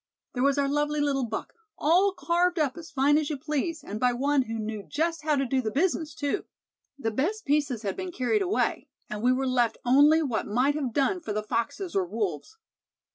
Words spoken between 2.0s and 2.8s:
carved up